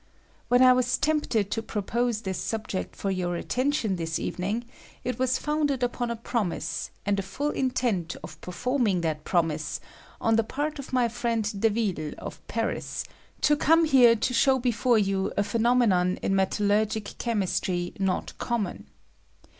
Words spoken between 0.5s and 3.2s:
I was tempted to propose this subject for